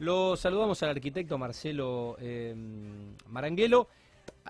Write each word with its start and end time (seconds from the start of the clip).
Lo 0.00 0.34
saludamos 0.34 0.82
al 0.82 0.88
arquitecto 0.88 1.36
Marcelo 1.36 2.16
eh, 2.18 2.54
Maranguelo, 3.28 3.86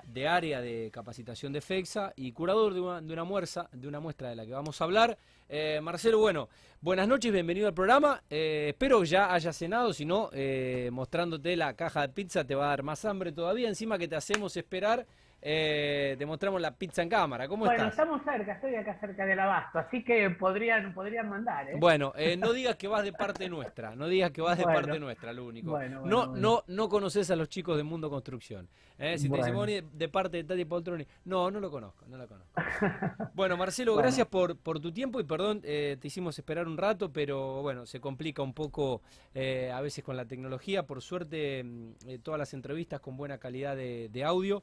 de 0.06 0.28
área 0.28 0.60
de 0.60 0.90
capacitación 0.92 1.52
de 1.52 1.60
FEXA 1.60 2.12
y 2.14 2.30
curador 2.30 2.72
de 2.72 2.80
una, 2.80 3.00
de 3.00 3.12
una, 3.12 3.24
muestra, 3.24 3.68
de 3.72 4.36
la 4.36 4.46
que 4.46 4.52
vamos 4.52 4.80
a 4.80 4.84
hablar. 4.84 5.18
Eh, 5.48 5.80
Marcelo, 5.82 6.20
bueno, 6.20 6.48
buenas 6.80 7.08
noches, 7.08 7.32
bienvenido 7.32 7.66
al 7.66 7.74
programa. 7.74 8.22
Eh, 8.30 8.66
espero 8.68 9.02
ya 9.02 9.34
haya 9.34 9.52
cenado, 9.52 9.92
si 9.92 10.04
no, 10.04 10.30
eh, 10.32 10.88
mostrándote 10.92 11.56
la 11.56 11.74
caja 11.74 12.02
de 12.02 12.10
pizza 12.10 12.44
te 12.44 12.54
va 12.54 12.66
a 12.66 12.68
dar 12.68 12.84
más 12.84 13.04
hambre 13.04 13.32
todavía. 13.32 13.68
Encima 13.68 13.98
que 13.98 14.06
te 14.06 14.14
hacemos 14.14 14.56
esperar 14.56 15.04
eh, 15.42 16.16
te 16.18 16.26
mostramos 16.26 16.60
la 16.60 16.74
pizza 16.76 17.02
en 17.02 17.08
cámara. 17.08 17.48
¿Cómo 17.48 17.64
bueno, 17.64 17.84
estás? 17.84 17.98
estamos 17.98 18.22
cerca, 18.24 18.52
estoy 18.52 18.74
acá 18.74 18.98
cerca 19.00 19.24
del 19.24 19.40
abasto, 19.40 19.78
así 19.78 20.04
que 20.04 20.28
podrían, 20.30 20.92
podrían 20.92 21.30
mandar. 21.30 21.70
¿eh? 21.70 21.76
Bueno, 21.78 22.12
eh, 22.16 22.36
no 22.36 22.52
digas 22.52 22.76
que 22.76 22.88
vas 22.88 23.02
de 23.04 23.12
parte 23.12 23.48
nuestra, 23.48 23.96
no 23.96 24.06
digas 24.06 24.32
que 24.32 24.42
vas 24.42 24.58
de 24.58 24.64
Bueno. 24.64 24.80
parte 24.80 25.00
nuestra, 25.00 25.32
lo 25.32 25.46
único. 25.46 25.70
Bueno, 25.70 26.00
bueno, 26.00 26.26
no, 26.26 26.36
no, 26.36 26.64
no 26.66 26.88
conoces 26.88 27.30
a 27.30 27.36
los 27.36 27.48
chicos 27.48 27.78
de 27.78 27.84
Mundo 27.84 28.10
Construcción. 28.10 28.68
¿eh? 28.98 29.16
Si 29.16 29.30
te 29.30 29.52
"Vos 29.52 29.66
de, 29.66 30.08
parte 30.08 30.36
de 30.36 30.44
Tati 30.44 30.64
Poltroni, 30.66 31.06
no, 31.24 31.50
no 31.50 31.58
lo 31.58 31.70
conozco, 31.70 32.04
no 32.06 32.18
la 32.18 32.26
conozco. 32.26 32.52
Bueno, 33.34 33.56
Marcelo, 33.56 33.96
gracias 33.96 34.26
por, 34.26 34.58
por 34.58 34.80
tu 34.80 34.92
tiempo 34.92 35.20
y 35.20 35.24
perdón, 35.24 35.62
te 35.62 35.98
hicimos 36.02 36.38
esperar 36.38 36.66
un 36.66 36.76
rato, 36.76 37.10
pero 37.10 37.62
bueno, 37.62 37.86
se 37.86 38.00
complica 38.00 38.42
un 38.42 38.52
poco 38.52 39.00
a 39.34 39.80
veces 39.80 40.04
con 40.04 40.16
la 40.16 40.26
tecnología. 40.26 40.82
Por 40.84 41.00
suerte, 41.00 41.64
mm, 41.64 42.18
todas 42.22 42.38
las 42.38 42.52
entrevistas 42.52 43.00
con 43.00 43.16
buena 43.16 43.38
calidad 43.38 43.76
de, 43.76 44.08
de 44.10 44.24
audio 44.24 44.62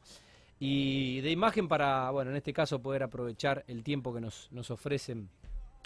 y 0.59 1.21
de 1.21 1.31
imagen 1.31 1.67
para, 1.67 2.09
bueno, 2.11 2.31
en 2.31 2.38
este 2.38 2.53
caso 2.53 2.81
poder 2.81 3.03
aprovechar 3.03 3.63
el 3.67 3.84
tiempo 3.84 4.13
que 4.13 4.21
nos, 4.21 4.52
nos 4.52 4.71
ofrecen 4.71 5.30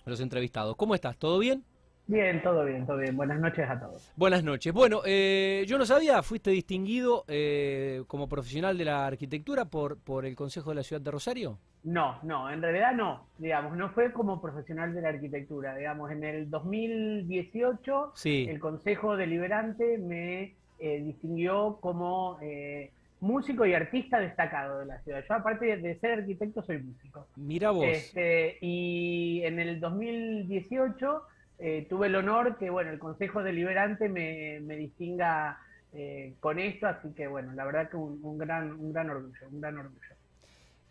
los 0.05 0.19
entrevistados. 0.21 0.75
¿Cómo 0.75 0.95
estás? 0.95 1.17
¿Todo 1.17 1.39
bien? 1.39 1.63
Bien, 2.07 2.41
todo 2.41 2.65
bien, 2.65 2.85
todo 2.85 2.97
bien. 2.97 3.15
Buenas 3.15 3.39
noches 3.39 3.69
a 3.69 3.79
todos. 3.79 4.11
Buenas 4.15 4.43
noches. 4.43 4.73
Bueno, 4.73 5.01
eh, 5.05 5.63
yo 5.67 5.77
no 5.77 5.85
sabía, 5.85 6.21
fuiste 6.23 6.49
distinguido 6.51 7.23
eh, 7.27 8.03
como 8.07 8.27
profesional 8.27 8.77
de 8.77 8.85
la 8.85 9.05
arquitectura 9.05 9.65
por, 9.65 9.97
por 9.97 10.25
el 10.25 10.35
Consejo 10.35 10.71
de 10.71 10.75
la 10.77 10.83
Ciudad 10.83 11.01
de 11.01 11.11
Rosario. 11.11 11.59
No, 11.83 12.19
no, 12.23 12.49
en 12.51 12.61
realidad 12.61 12.93
no, 12.93 13.27
digamos, 13.37 13.75
no 13.77 13.89
fue 13.91 14.11
como 14.11 14.41
profesional 14.41 14.93
de 14.93 15.01
la 15.01 15.09
arquitectura, 15.09 15.75
digamos, 15.75 16.11
en 16.11 16.23
el 16.23 16.49
2018 16.49 18.11
Sí. 18.15 18.45
el 18.49 18.59
Consejo 18.59 19.15
Deliberante 19.15 19.97
me 19.97 20.55
eh, 20.79 21.01
distinguió 21.03 21.77
como 21.81 22.37
eh, 22.41 22.91
músico 23.21 23.65
y 23.65 23.73
artista 23.73 24.19
destacado 24.19 24.79
de 24.79 24.85
la 24.87 24.99
ciudad. 25.01 25.23
Yo 25.27 25.35
aparte 25.35 25.77
de- 25.77 25.99
ser 25.99 26.19
arquitecto 26.19 26.61
soy 26.63 26.79
músico. 26.79 27.27
Mira 27.37 27.71
vos. 27.71 27.85
Este, 27.85 28.57
y 28.61 29.41
en 29.43 29.59
el 29.59 29.79
2018 29.79 31.21
eh, 31.59 31.85
tuve 31.89 32.07
el 32.07 32.15
honor 32.15 32.57
que, 32.57 32.69
bueno, 32.69 32.91
el 32.91 32.99
Consejo 32.99 33.43
Deliberante 33.43 34.09
me, 34.09 34.59
me 34.61 34.75
distinga 34.75 35.59
eh, 35.93 36.33
con 36.39 36.57
esto, 36.59 36.87
así 36.87 37.09
que, 37.15 37.27
bueno, 37.27 37.53
la 37.53 37.65
verdad 37.65 37.89
que 37.89 37.97
un, 37.97 38.19
un 38.23 38.37
gran, 38.37 38.71
un 38.73 38.91
gran 38.91 39.09
orgullo, 39.09 39.47
un 39.51 39.61
gran 39.61 39.77
orgullo. 39.77 40.15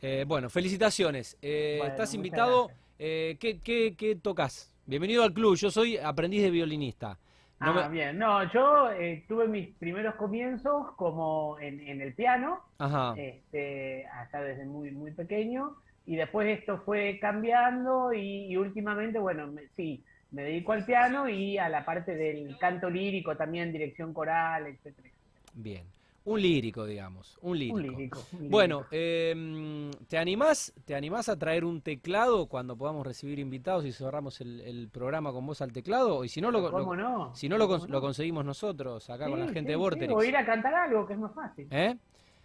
Eh, 0.02 0.24
bueno, 0.26 0.48
felicitaciones. 0.48 1.36
Eh, 1.42 1.76
Bueno, 1.78 1.92
estás 1.92 2.14
invitado. 2.14 2.70
Eh, 2.98 3.36
¿qué, 3.40 3.58
qué, 3.60 3.94
qué 3.98 4.14
tocas? 4.16 4.72
Bienvenido 4.86 5.22
al 5.24 5.32
club. 5.32 5.56
Yo 5.56 5.70
soy 5.70 5.96
aprendiz 5.98 6.42
de 6.42 6.50
violinista. 6.50 7.18
No 7.60 7.78
ah, 7.78 7.88
me- 7.88 7.94
bien. 7.94 8.18
No, 8.18 8.50
yo 8.52 8.90
eh, 8.90 9.24
tuve 9.28 9.46
mis 9.46 9.76
primeros 9.76 10.14
comienzos 10.16 10.94
como 10.96 11.58
en, 11.60 11.80
en 11.80 12.00
el 12.00 12.14
piano, 12.14 12.60
Ajá. 12.78 13.14
este, 13.16 14.06
hasta 14.06 14.40
desde 14.42 14.64
muy, 14.64 14.90
muy 14.92 15.12
pequeño, 15.12 15.76
y 16.06 16.16
después 16.16 16.48
esto 16.58 16.82
fue 16.84 17.18
cambiando 17.20 18.12
y, 18.12 18.46
y 18.46 18.56
últimamente, 18.56 19.18
bueno, 19.18 19.46
me- 19.48 19.68
sí, 19.76 20.02
me 20.30 20.42
dedico 20.42 20.72
al 20.72 20.84
piano 20.86 21.28
y 21.28 21.58
a 21.58 21.68
la 21.68 21.84
parte 21.84 22.14
del 22.14 22.56
canto 22.58 22.88
lírico 22.88 23.36
también, 23.36 23.72
dirección 23.72 24.14
coral, 24.14 24.66
etcétera. 24.66 25.08
etcétera. 25.08 25.44
Bien. 25.52 25.84
Un 26.24 26.40
lírico, 26.42 26.84
digamos. 26.84 27.38
Un 27.40 27.58
lírico. 27.58 27.76
Un 27.76 27.82
lírico. 27.82 28.18
un 28.32 28.38
lírico. 28.40 28.50
Bueno, 28.50 28.84
eh, 28.90 29.90
¿te 30.06 30.18
animás, 30.18 30.72
¿te 30.84 30.94
animás 30.94 31.28
a 31.30 31.38
traer 31.38 31.64
un 31.64 31.80
teclado 31.80 32.46
cuando 32.46 32.76
podamos 32.76 33.06
recibir 33.06 33.38
invitados 33.38 33.86
y 33.86 33.92
cerramos 33.92 34.40
el, 34.42 34.60
el 34.60 34.88
programa 34.90 35.32
con 35.32 35.46
vos 35.46 35.62
al 35.62 35.72
teclado? 35.72 36.22
Y 36.24 36.28
si 36.28 36.40
no, 36.42 36.50
lo, 36.50 36.70
¿Cómo 36.70 36.94
lo- 36.94 37.02
no? 37.02 37.34
si 37.34 37.48
no 37.48 37.56
lo, 37.56 37.66
cons- 37.68 37.80
¿Cómo 37.80 37.92
lo 37.92 38.00
conseguimos 38.02 38.44
nosotros 38.44 39.08
acá 39.08 39.28
con 39.30 39.40
la 39.40 39.46
Sí, 39.48 39.54
gente 39.54 39.68
sí, 39.68 39.72
de 39.72 39.74
sí, 39.74 39.78
Vorterix. 39.80 40.14
O 40.14 40.22
ir 40.22 40.36
a 40.36 40.44
cantar 40.44 40.74
algo, 40.74 41.06
que 41.06 41.14
es 41.14 41.18
más 41.18 41.34
fácil. 41.34 41.66
¿Eh? 41.70 41.96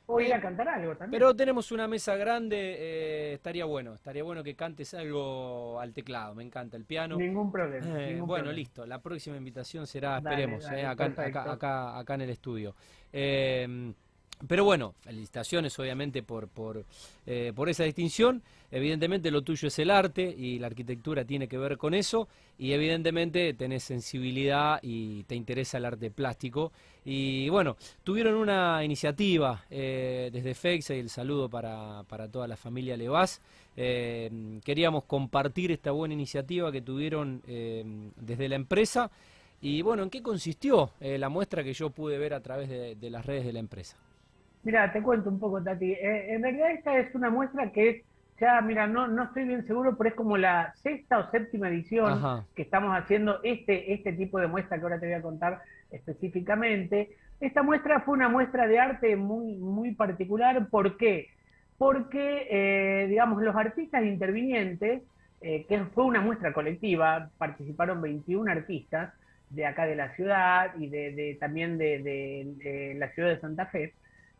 O 0.07 0.19
ir 0.19 0.33
a 0.33 0.39
cantar 0.39 0.67
algo 0.67 0.95
también. 0.95 1.19
Pero 1.19 1.35
tenemos 1.35 1.71
una 1.71 1.87
mesa 1.87 2.15
grande, 2.15 2.57
eh, 2.57 3.33
estaría 3.33 3.65
bueno, 3.65 3.95
estaría 3.95 4.23
bueno 4.23 4.43
que 4.43 4.55
cantes 4.55 4.93
algo 4.93 5.79
al 5.79 5.93
teclado, 5.93 6.35
me 6.35 6.43
encanta 6.43 6.77
el 6.77 6.85
piano. 6.85 7.17
Ningún 7.17 7.51
problema. 7.51 7.85
Eh, 7.85 8.13
ningún 8.13 8.27
bueno, 8.27 8.45
problema. 8.45 8.51
listo, 8.53 8.85
la 8.85 9.01
próxima 9.01 9.37
invitación 9.37 9.87
será, 9.87 10.17
esperemos, 10.17 10.63
dale, 10.63 10.81
eh, 10.81 10.85
acá, 10.85 11.05
acá, 11.05 11.51
acá, 11.51 11.99
acá 11.99 12.13
en 12.15 12.21
el 12.21 12.29
estudio. 12.29 12.75
Pero 14.47 14.65
bueno, 14.65 14.93
felicitaciones 15.01 15.77
obviamente 15.79 16.21
por, 16.21 16.47
por, 16.47 16.85
eh, 17.25 17.53
por 17.55 17.69
esa 17.69 17.83
distinción. 17.83 18.43
Evidentemente 18.69 19.31
lo 19.31 19.41
tuyo 19.41 19.69
es 19.69 19.79
el 19.79 19.89
arte 19.89 20.23
y 20.23 20.59
la 20.59 20.67
arquitectura 20.67 21.23
tiene 21.23 21.47
que 21.47 21.57
ver 21.57 21.77
con 21.77 21.93
eso. 21.93 22.27
Y 22.57 22.73
evidentemente 22.73 23.53
tenés 23.53 23.83
sensibilidad 23.83 24.79
y 24.81 25.23
te 25.23 25.35
interesa 25.35 25.77
el 25.77 25.85
arte 25.85 26.11
plástico. 26.11 26.71
Y 27.05 27.47
bueno, 27.49 27.77
tuvieron 28.03 28.35
una 28.35 28.83
iniciativa 28.83 29.63
eh, 29.69 30.29
desde 30.33 30.53
FEXA 30.53 30.95
y 30.95 30.99
el 30.99 31.09
saludo 31.09 31.49
para, 31.49 32.03
toda 32.31 32.47
la 32.47 32.57
familia 32.57 32.97
Levas. 32.97 33.41
Eh, 33.77 34.59
queríamos 34.63 35.05
compartir 35.05 35.71
esta 35.71 35.91
buena 35.91 36.13
iniciativa 36.13 36.71
que 36.71 36.81
tuvieron 36.81 37.41
eh, 37.47 37.83
desde 38.17 38.49
la 38.49 38.55
empresa. 38.55 39.09
Y 39.61 39.81
bueno, 39.81 40.03
¿en 40.03 40.09
qué 40.09 40.21
consistió 40.21 40.91
la 40.99 41.29
muestra 41.29 41.63
que 41.63 41.73
yo 41.73 41.89
pude 41.89 42.17
ver 42.17 42.33
a 42.33 42.41
través 42.41 42.69
de 42.69 43.09
las 43.09 43.25
redes 43.25 43.45
de 43.45 43.53
la 43.53 43.59
empresa? 43.59 43.97
Mira, 44.65 44.91
te 44.91 45.01
cuento 45.01 45.29
un 45.29 45.39
poco, 45.39 45.63
Tati. 45.63 45.91
Eh, 45.93 46.33
en 46.33 46.41
realidad 46.41 46.71
esta 46.71 46.97
es 46.97 47.13
una 47.13 47.29
muestra 47.29 47.71
que 47.71 47.89
es, 47.89 48.05
ya, 48.41 48.59
mira, 48.61 48.87
no, 48.87 49.07
no 49.07 49.25
estoy 49.25 49.45
bien 49.45 49.65
seguro, 49.67 49.95
pero 49.95 50.09
es 50.09 50.15
como 50.15 50.37
la 50.37 50.73
sexta 50.75 51.19
o 51.19 51.29
séptima 51.29 51.69
edición 51.69 52.13
Ajá. 52.13 52.45
que 52.55 52.63
estamos 52.63 52.91
haciendo 52.97 53.39
este, 53.43 53.93
este 53.93 54.13
tipo 54.13 54.39
de 54.39 54.47
muestra 54.47 54.77
que 54.77 54.83
ahora 54.83 54.99
te 54.99 55.05
voy 55.05 55.13
a 55.15 55.21
contar 55.21 55.61
específicamente. 55.91 57.09
Esta 57.39 57.61
muestra 57.61 58.01
fue 58.01 58.15
una 58.15 58.27
muestra 58.27 58.67
de 58.67 58.79
arte 58.79 59.15
muy, 59.15 59.55
muy 59.57 59.93
particular. 59.93 60.67
¿Por 60.69 60.97
qué? 60.97 61.27
Porque, 61.77 62.47
eh, 62.49 63.07
digamos, 63.07 63.43
los 63.43 63.55
artistas 63.55 64.03
intervinientes, 64.03 65.03
eh, 65.41 65.65
que 65.67 65.85
fue 65.93 66.05
una 66.05 66.21
muestra 66.21 66.53
colectiva, 66.53 67.29
participaron 67.37 68.01
21 68.01 68.51
artistas 68.51 69.13
de 69.49 69.65
acá 69.67 69.85
de 69.85 69.95
la 69.95 70.15
ciudad 70.15 70.71
y 70.79 70.89
de, 70.89 71.11
de- 71.11 71.37
también 71.39 71.77
de, 71.77 72.01
de- 72.01 72.53
de 72.63 72.95
la 72.95 73.11
ciudad 73.11 73.29
de 73.29 73.39
Santa 73.39 73.67
Fe. 73.67 73.93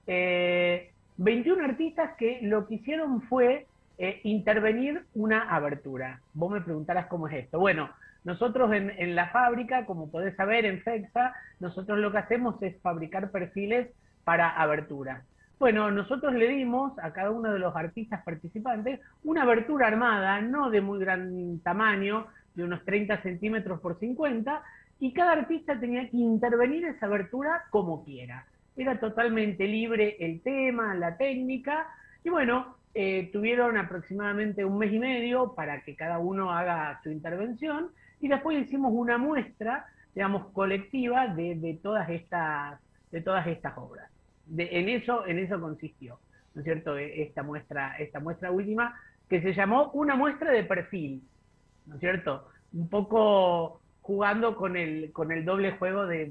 Eh, 0.07 0.91
21 1.17 1.63
artistas 1.63 2.11
que 2.17 2.39
lo 2.41 2.67
que 2.67 2.75
hicieron 2.75 3.21
fue 3.23 3.67
eh, 3.97 4.19
intervenir 4.23 5.03
una 5.13 5.49
abertura. 5.49 6.19
Vos 6.33 6.51
me 6.51 6.61
preguntarás 6.61 7.07
cómo 7.07 7.27
es 7.27 7.45
esto. 7.45 7.59
Bueno, 7.59 7.89
nosotros 8.23 8.73
en, 8.73 8.89
en 8.89 9.15
la 9.15 9.29
fábrica, 9.29 9.85
como 9.85 10.09
podés 10.09 10.35
saber, 10.35 10.65
en 10.65 10.81
FEXA, 10.81 11.33
nosotros 11.59 11.99
lo 11.99 12.11
que 12.11 12.17
hacemos 12.17 12.61
es 12.61 12.75
fabricar 12.81 13.31
perfiles 13.31 13.89
para 14.23 14.49
aberturas. 14.49 15.23
Bueno, 15.57 15.89
nosotros 15.89 16.33
le 16.33 16.49
dimos 16.49 16.97
a 16.99 17.13
cada 17.13 17.31
uno 17.31 17.53
de 17.53 17.59
los 17.59 17.73
artistas 17.75 18.23
participantes 18.25 18.99
una 19.23 19.43
abertura 19.43 19.87
armada, 19.87 20.41
no 20.41 20.69
de 20.69 20.81
muy 20.81 20.99
gran 20.99 21.59
tamaño, 21.59 22.27
de 22.55 22.63
unos 22.63 22.83
30 22.83 23.21
centímetros 23.21 23.79
por 23.79 23.97
50, 23.97 24.61
y 24.99 25.13
cada 25.13 25.33
artista 25.33 25.79
tenía 25.79 26.09
que 26.09 26.17
intervenir 26.17 26.85
esa 26.85 27.05
abertura 27.05 27.63
como 27.69 28.03
quiera. 28.03 28.45
Era 28.75 28.99
totalmente 28.99 29.65
libre 29.67 30.17
el 30.19 30.41
tema, 30.43 30.93
la 30.95 31.17
técnica, 31.17 31.87
y 32.23 32.29
bueno, 32.29 32.77
eh, 32.93 33.29
tuvieron 33.31 33.77
aproximadamente 33.77 34.65
un 34.65 34.77
mes 34.77 34.91
y 34.93 34.99
medio 34.99 35.53
para 35.55 35.81
que 35.83 35.95
cada 35.95 36.19
uno 36.19 36.51
haga 36.51 36.99
su 37.03 37.09
intervención, 37.09 37.91
y 38.19 38.27
después 38.27 38.57
hicimos 38.61 38.91
una 38.93 39.17
muestra, 39.17 39.85
digamos, 40.13 40.51
colectiva 40.51 41.27
de, 41.27 41.79
todas 41.81 42.09
estas, 42.09 42.79
de 43.11 43.21
todas 43.21 43.47
estas 43.47 43.77
obras. 43.77 44.11
En 44.57 44.89
eso, 44.89 45.25
en 45.25 45.39
eso 45.39 45.59
consistió, 45.61 46.21
¿no 46.53 46.61
es 46.61 46.65
cierto? 46.65 46.97
E- 46.97 47.23
Esta 47.23 47.43
muestra, 47.43 47.97
esta 47.97 48.19
muestra 48.19 48.51
última, 48.51 48.99
que 49.29 49.41
se 49.41 49.53
llamó 49.53 49.91
una 49.93 50.15
muestra 50.15 50.51
de 50.51 50.63
perfil, 50.65 51.29
¿no 51.85 51.95
es 51.95 52.01
cierto? 52.01 52.49
Un 52.73 52.89
poco 52.89 53.83
jugando 54.01 54.55
con 54.57 54.77
el, 54.77 55.11
con 55.13 55.31
el 55.31 55.45
doble 55.45 55.77
juego 55.77 56.05
de- 56.07 56.27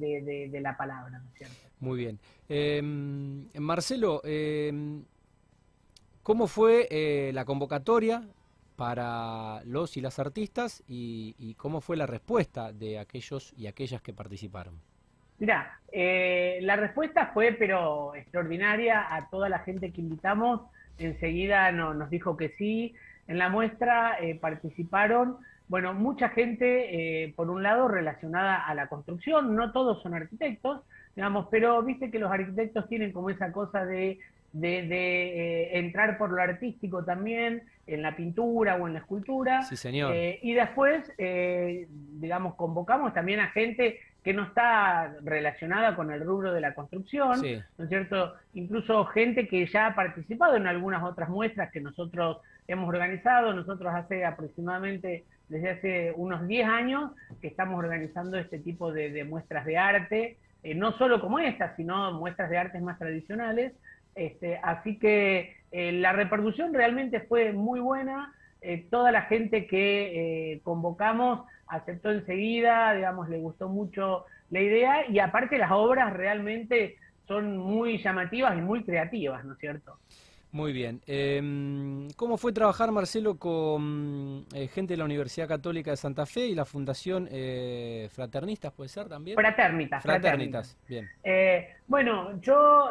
de 0.51 0.61
la 0.63 0.77
palabra, 0.77 1.19
¿no 1.21 1.29
es 1.31 1.35
cierto? 1.37 1.64
Muy 1.85 1.99
bien. 1.99 2.19
Eh, 2.49 2.81
Marcelo, 3.61 4.23
eh, 4.25 4.73
¿cómo 6.23 6.47
fue 6.47 6.89
eh, 6.91 7.31
la 7.35 7.45
convocatoria 7.45 8.23
para 8.77 9.63
los 9.65 9.97
y 9.97 10.01
las 10.01 10.19
artistas 10.19 10.83
y, 10.89 11.35
y 11.39 11.55
cómo 11.55 11.81
fue 11.81 11.97
la 11.97 12.07
respuesta 12.07 12.73
de 12.73 12.99
aquellos 12.99 13.53
y 13.57 13.67
aquellas 13.67 14.03
que 14.03 14.13
participaron? 14.13 14.75
Mirá, 15.39 15.79
eh, 15.93 16.59
la 16.63 16.77
respuesta 16.77 17.31
fue 17.35 17.53
pero 17.53 18.15
extraordinaria 18.15 19.15
a 19.15 19.29
toda 19.29 19.49
la 19.49 19.61
gente 19.61 19.93
que 19.93 20.01
invitamos. 20.01 20.63
Enseguida 20.99 21.71
no- 21.73 21.95
nos 21.95 22.11
dijo 22.11 22.37
que 22.37 22.51
sí. 22.57 22.95
En 23.27 23.39
la 23.39 23.49
muestra 23.49 24.17
eh, 24.21 24.35
participaron 24.37 25.39
bueno, 25.69 25.95
mucha 25.95 26.29
gente, 26.29 27.33
por 27.37 27.51
un 27.51 27.63
lado, 27.63 27.89
relacionada 27.89 28.67
a 28.67 28.75
la 28.75 28.89
construcción, 28.89 29.55
no 29.57 29.73
todos 29.73 30.03
son 30.03 30.15
arquitectos, 30.15 30.83
digamos, 31.17 31.49
pero 31.51 31.83
viste 31.83 32.11
que 32.11 32.19
los 32.19 32.31
arquitectos 32.31 32.89
tienen 32.89 33.13
como 33.13 33.31
esa 33.31 33.53
cosa 33.53 33.85
de 33.85 34.19
de, 34.55 34.87
de 34.87 35.79
entrar 35.79 36.17
por 36.17 36.31
lo 36.31 36.41
artístico 36.41 37.05
también, 37.05 37.65
en 37.87 38.03
la 38.03 38.17
pintura 38.17 38.77
o 38.77 38.87
en 38.87 38.95
la 38.95 39.01
escultura. 39.01 39.63
Sí, 39.63 39.77
señor. 39.77 40.15
y 40.15 40.55
después, 40.55 41.13
digamos, 41.19 42.55
convocamos 42.55 43.13
también 43.13 43.41
a 43.41 43.49
gente 43.49 44.01
que 44.23 44.33
no 44.33 44.45
está 44.45 45.15
relacionada 45.23 45.95
con 45.95 46.11
el 46.11 46.25
rubro 46.25 46.55
de 46.55 46.63
la 46.63 46.75
construcción, 46.75 47.43
¿no 47.77 47.85
es 47.85 47.89
cierto? 47.91 48.35
Incluso 48.55 49.05
gente 49.07 49.47
que 49.49 49.67
ya 49.67 49.89
ha 49.89 49.95
participado 49.95 50.57
en 50.57 50.67
algunas 50.67 51.03
otras 51.03 51.29
muestras 51.29 51.71
que 51.71 51.81
nosotros 51.81 52.39
hemos 52.67 52.89
organizado, 52.89 53.53
nosotros 53.53 53.93
hace 53.95 54.25
aproximadamente, 54.25 55.25
desde 55.49 55.71
hace 55.71 56.13
unos 56.17 56.47
10 56.47 56.69
años, 56.69 57.13
que 57.41 57.49
estamos 57.49 57.79
organizando 57.79 58.39
este 58.39 58.59
tipo 58.59 58.93
de, 58.93 59.25
muestras 59.25 59.65
de 59.67 59.77
arte, 59.77 60.37
eh, 60.63 60.75
no 60.75 60.93
solo 60.93 61.21
como 61.21 61.39
esta, 61.39 61.77
sino 61.77 62.13
muestras 62.13 62.51
de 62.51 62.59
artes 62.59 62.83
más 62.83 62.99
tradicionales, 62.99 63.73
este, 64.15 64.59
así 64.63 64.99
que 64.99 65.57
eh, 65.73 65.93
la 65.93 66.13
repercusión 66.13 66.73
realmente 66.73 67.21
fue 67.21 67.53
muy 67.53 67.81
buena, 67.81 68.33
eh, 68.61 68.87
toda 68.91 69.13
la 69.13 69.23
gente 69.23 69.67
que 69.67 70.61
convocamos 70.63 71.47
aceptó 71.67 72.11
enseguida, 72.11 72.95
digamos, 72.95 73.29
le 73.29 73.39
gustó 73.39 73.69
mucho 73.69 74.25
la 74.51 74.61
idea. 74.61 75.11
Y 75.11 75.19
aparte 75.19 75.59
las 75.59 75.73
obras 75.73 76.13
realmente 76.13 76.97
son 77.27 77.57
muy 77.57 77.99
llamativas 78.03 78.57
y 78.57 78.61
muy 78.61 78.85
creativas, 78.85 79.45
¿no 79.45 79.55
es 79.55 79.59
cierto? 79.59 79.99
Muy 80.55 80.73
bien. 80.73 81.01
Em, 81.07 82.09
¿Cómo 82.17 82.39
fue 82.39 82.53
trabajar, 82.53 82.91
Marcelo, 82.93 83.37
con 83.37 84.47
eh, 84.55 84.69
gente 84.69 84.95
de 84.95 84.99
la 84.99 85.05
Universidad 85.05 85.49
Católica 85.49 85.91
de 85.91 85.97
Santa 85.97 86.25
Fe 86.25 86.47
y 86.47 86.55
la 86.55 86.65
Fundación 86.65 87.29
eh, 87.31 88.09
Fraternistas, 88.11 88.73
puede 88.73 88.89
ser 88.89 89.09
también? 89.09 89.37
Fraternitas. 89.37 90.03
Fraternitas, 90.03 90.79
bien. 90.89 91.09
Eh, 91.23 91.75
bueno, 91.87 92.41
yo 92.41 92.91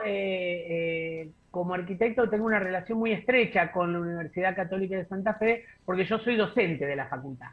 como 1.50 1.74
arquitecto 1.74 2.30
tengo 2.30 2.46
una 2.46 2.60
relación 2.60 3.00
muy 3.00 3.14
estrecha 3.14 3.72
con 3.72 3.94
la 3.94 4.00
Universidad 4.00 4.56
Católica 4.56 4.98
de 4.98 5.06
Santa 5.06 5.36
Fe 5.36 5.66
porque 5.86 6.06
yo 6.06 6.20
soy 6.20 6.36
docente 6.36 6.86
de 6.86 6.96
la 6.96 7.08
facultad. 7.08 7.50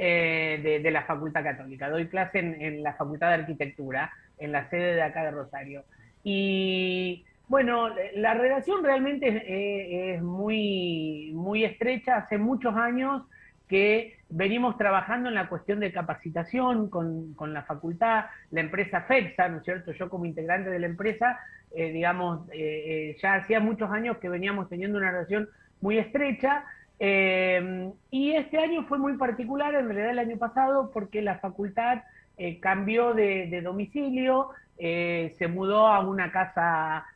Eh, 0.00 0.80
de, 0.80 0.90
la 0.92 1.02
Facultad 1.02 1.42
Católica. 1.42 1.90
Doy 1.90 2.06
clase 2.06 2.38
en, 2.38 2.84
la 2.84 2.94
Facultad 2.94 3.30
de 3.30 3.34
Arquitectura, 3.34 4.12
en 4.38 4.52
la 4.52 4.70
sede 4.70 4.94
de 4.94 5.02
acá 5.02 5.24
de 5.24 5.32
Rosario. 5.32 5.82
Y 6.22 7.24
bueno, 7.48 7.88
la 8.14 8.34
relación 8.34 8.84
realmente 8.84 10.14
es, 10.14 10.22
muy, 10.22 11.32
muy 11.34 11.64
estrecha. 11.64 12.16
Hace 12.16 12.38
muchos 12.38 12.74
años 12.76 13.22
que 13.68 14.18
venimos 14.30 14.76
trabajando 14.78 15.28
en 15.28 15.34
la 15.34 15.48
cuestión 15.48 15.80
de 15.80 15.92
capacitación 15.92 16.88
con, 16.88 17.34
la 17.52 17.62
facultad, 17.62 18.26
la 18.50 18.60
empresa 18.60 19.02
FEXA, 19.02 19.48
¿no 19.48 19.58
es 19.58 19.64
cierto? 19.64 19.92
Yo 19.92 20.08
como 20.08 20.24
integrante 20.24 20.70
de 20.70 20.78
la 20.78 20.86
empresa, 20.86 21.38
eh, 21.74 21.92
digamos, 21.92 22.48
eh, 22.52 23.16
ya 23.20 23.34
hacía 23.34 23.60
muchos 23.60 23.90
años 23.90 24.18
que 24.18 24.28
veníamos 24.28 24.68
teniendo 24.68 24.98
una 24.98 25.10
relación 25.10 25.48
muy 25.80 25.98
estrecha 25.98 26.64
eh, 27.00 27.92
y 28.10 28.32
este 28.32 28.58
año 28.58 28.84
fue 28.84 28.98
muy 28.98 29.16
particular, 29.16 29.74
en 29.74 29.86
realidad 29.86 30.10
el 30.10 30.18
año 30.18 30.36
pasado, 30.36 30.90
porque 30.92 31.22
la 31.22 31.38
facultad 31.38 32.02
eh, 32.36 32.58
cambió 32.60 33.14
de, 33.14 33.60
domicilio, 33.62 34.50
eh, 34.78 35.34
se 35.38 35.48
mudó 35.48 35.86
a 35.86 36.00
una 36.00 36.32
casa 36.32 37.06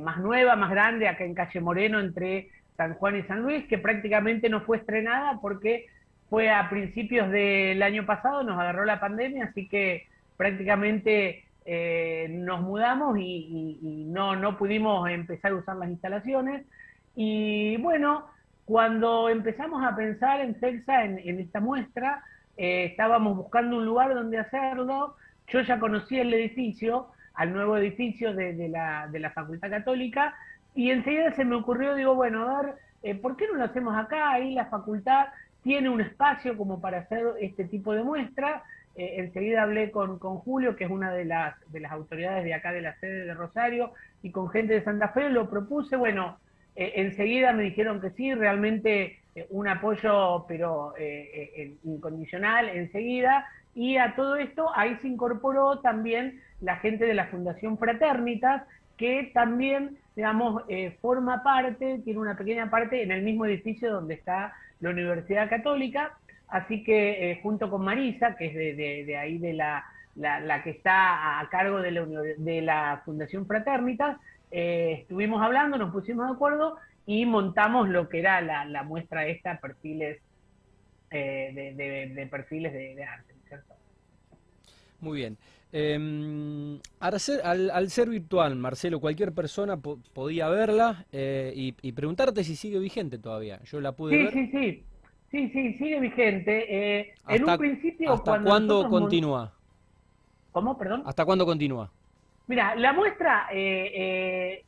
más 0.00 0.18
nueva, 0.18 0.56
más 0.56 0.70
grande, 0.70 1.08
acá 1.08 1.24
en 1.24 1.34
Calle 1.34 1.60
Moreno, 1.60 2.00
entre 2.00 2.48
San 2.76 2.94
Juan 2.94 3.16
y 3.16 3.22
San 3.24 3.42
Luis, 3.42 3.66
que 3.66 3.78
prácticamente 3.78 4.48
no 4.48 4.62
fue 4.62 4.78
estrenada 4.78 5.38
porque 5.40 5.86
fue 6.30 6.50
a 6.50 6.68
principios 6.70 7.30
del 7.30 7.82
año 7.82 8.06
pasado, 8.06 8.42
nos 8.42 8.58
agarró 8.58 8.84
la 8.84 9.00
pandemia, 9.00 9.44
así 9.44 9.68
que 9.68 10.06
prácticamente 10.36 11.44
nos 12.30 12.60
mudamos 12.60 13.18
y, 13.18 14.06
no, 14.08 14.36
no 14.36 14.56
pudimos 14.56 15.08
empezar 15.10 15.52
a 15.52 15.56
usar 15.56 15.76
las 15.76 15.88
instalaciones. 15.88 16.64
Y 17.14 17.76
bueno, 17.78 18.26
cuando 18.64 19.28
empezamos 19.28 19.84
a 19.84 19.96
pensar 19.96 20.40
en 20.40 20.54
CEXA, 20.56 21.04
en, 21.04 21.40
esta 21.40 21.60
muestra, 21.60 22.22
eh, 22.56 22.86
estábamos 22.90 23.36
buscando 23.36 23.78
un 23.78 23.84
lugar 23.84 24.14
donde 24.14 24.38
hacerlo. 24.38 25.16
Yo 25.48 25.60
ya 25.60 25.78
conocía 25.78 26.22
el 26.22 26.34
edificio, 26.34 27.08
al 27.36 27.52
nuevo 27.52 27.76
edificio 27.76 28.34
de, 28.34 28.68
la, 28.68 29.08
de 29.12 29.20
la, 29.20 29.30
Facultad 29.30 29.70
Católica, 29.70 30.34
y 30.74 30.90
enseguida 30.90 31.32
se 31.32 31.44
me 31.44 31.56
ocurrió, 31.56 31.94
digo, 31.94 32.14
bueno, 32.14 32.48
a 32.48 32.62
ver, 32.62 32.74
eh, 33.02 33.14
¿por 33.14 33.36
qué 33.36 33.46
no 33.46 33.54
lo 33.54 33.64
hacemos 33.64 33.96
acá? 33.96 34.30
Ahí 34.30 34.54
la 34.54 34.66
facultad 34.66 35.26
tiene 35.62 35.88
un 35.88 36.00
espacio 36.00 36.56
como 36.56 36.80
para 36.80 36.98
hacer 36.98 37.24
este 37.40 37.64
tipo 37.64 37.92
de 37.92 38.02
muestra. 38.02 38.62
Eh, 38.94 39.14
enseguida 39.18 39.62
hablé 39.62 39.90
con, 39.90 40.18
con, 40.18 40.38
Julio, 40.38 40.76
que 40.76 40.84
es 40.84 40.90
una 40.90 41.12
de 41.12 41.24
las, 41.24 41.54
de 41.70 41.80
las 41.80 41.92
autoridades 41.92 42.44
de 42.44 42.54
acá 42.54 42.72
de 42.72 42.82
la 42.82 42.94
sede 42.96 43.26
de 43.26 43.34
Rosario, 43.34 43.92
y 44.22 44.30
con 44.30 44.48
gente 44.48 44.74
de 44.74 44.82
Santa 44.82 45.08
Fe, 45.10 45.28
lo 45.30 45.48
propuse, 45.48 45.96
bueno, 45.96 46.38
eh, 46.74 46.92
enseguida 46.96 47.52
me 47.52 47.62
dijeron 47.62 48.00
que 48.00 48.10
sí, 48.10 48.34
realmente 48.34 49.20
un 49.50 49.68
apoyo, 49.68 50.46
pero 50.48 50.94
incondicional, 51.84 52.70
enseguida. 52.70 53.46
Y 53.74 53.98
a 53.98 54.16
todo 54.16 54.36
esto 54.36 54.70
ahí 54.74 54.96
se 55.02 55.08
incorporó 55.08 55.80
también 55.80 56.40
la 56.60 56.76
gente 56.76 57.04
de 57.04 57.14
la 57.14 57.26
Fundación 57.26 57.78
Fraternitas, 57.78 58.64
que 58.96 59.30
también, 59.34 59.98
digamos, 60.14 60.62
forma 61.00 61.42
parte, 61.42 62.00
tiene 62.04 62.18
una 62.18 62.36
pequeña 62.36 62.70
parte 62.70 63.02
en 63.02 63.10
el 63.10 63.22
mismo 63.22 63.44
edificio 63.44 63.92
donde 63.92 64.14
está 64.14 64.54
la 64.80 64.90
Universidad 64.90 65.50
Católica. 65.50 66.16
Así 66.48 66.82
que 66.82 67.38
junto 67.42 67.68
con 67.68 67.84
Marisa, 67.84 68.36
que 68.36 68.46
es 68.46 69.06
de, 69.06 69.16
ahí 69.18 69.36
de 69.36 69.52
la, 69.52 69.84
la, 70.14 70.62
que 70.62 70.70
está 70.70 71.40
a 71.40 71.48
cargo 71.50 71.82
de 71.82 71.90
la, 71.90 72.06
de 72.38 72.62
la 72.62 73.02
Fundación 73.04 73.46
Fraternitas, 73.46 74.16
eh, 74.50 75.00
estuvimos 75.02 75.42
hablando, 75.42 75.76
nos 75.76 75.92
pusimos 75.92 76.26
de 76.26 76.34
acuerdo 76.34 76.76
y 77.04 77.26
montamos 77.26 77.88
lo 77.88 78.08
que 78.08 78.20
era 78.20 78.40
la, 78.40 78.82
muestra 78.84 79.26
esta, 79.26 79.60
perfiles 79.60 80.20
eh, 81.10 81.74
de, 81.76 82.26
perfiles 82.26 82.72
de, 82.72 83.04
arte, 83.04 83.34
¿cierto? 83.48 83.74
Muy 85.00 85.18
bien. 85.18 85.36
Em, 85.78 86.78
al, 87.00 87.20
ser, 87.20 88.08
virtual, 88.08 88.56
Marcelo, 88.56 88.98
cualquier 88.98 89.32
persona 89.32 89.76
podía 89.76 90.48
verla 90.48 91.04
eh, 91.12 91.52
y, 91.54 91.92
preguntarte 91.92 92.44
si 92.44 92.56
sigue 92.56 92.78
vigente 92.78 93.18
todavía. 93.18 93.60
Yo 93.64 93.80
la 93.80 93.92
pude 93.92 94.16
ver. 94.16 94.32
Sí, 94.32 94.46
sí, 94.46 94.82
sí. 95.30 95.50
Sí, 95.52 95.74
sigue 95.74 96.00
vigente. 96.00 97.14
en 97.28 97.44
un 97.48 97.58
principio, 97.58 98.12
¿Hasta 98.12 98.40
cuándo 98.42 98.88
continúa? 98.88 99.52
¿Cómo, 100.52 100.78
perdón? 100.78 101.02
¿Hasta 101.04 101.26
cuándo 101.26 101.44
continúa? 101.44 101.90
Mira, 102.46 102.74
la 102.76 102.92
muestra, 102.92 103.48
eh, 103.52 103.92
eh, 103.94 104.64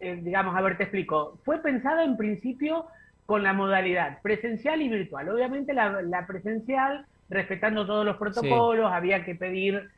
eh, 0.00 0.20
digamos, 0.22 0.54
a 0.54 0.60
ver, 0.60 0.76
te 0.76 0.84
explico, 0.84 1.38
fue 1.44 1.62
pensada 1.62 2.04
en 2.04 2.16
principio 2.16 2.86
con 3.26 3.42
la 3.42 3.52
modalidad 3.52 4.20
presencial 4.22 4.82
y 4.82 4.88
virtual. 4.88 5.30
Obviamente 5.30 5.72
la, 5.72 6.26
presencial, 6.26 7.06
respetando 7.30 7.86
todos 7.86 8.04
los 8.04 8.18
protocolos, 8.18 8.92
había 8.92 9.24
que 9.24 9.34
pedir 9.34 9.90